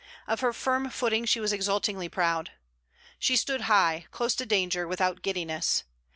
[0.25, 2.53] Of her firm footing she was exultingly proud.
[3.19, 5.83] She stood high, close to danger, without giddiness.